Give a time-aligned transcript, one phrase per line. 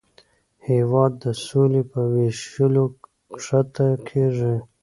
[0.69, 2.85] هېواد د سولې په ویشلو
[3.43, 4.55] ښکته کېږي.